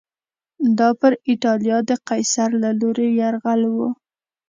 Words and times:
دا 0.79 0.89
پر 0.99 1.11
اېټالیا 1.29 1.77
د 1.89 1.91
قیصر 2.09 2.49
له 2.63 2.69
لوري 2.79 3.09
یرغل 3.21 3.61
و 3.73 3.75